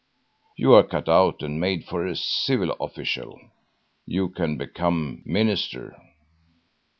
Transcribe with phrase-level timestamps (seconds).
[0.57, 3.39] You are cut out and made for a civil official.
[4.03, 5.95] You can become minister."